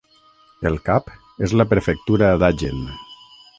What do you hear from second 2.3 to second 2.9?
d'Agen.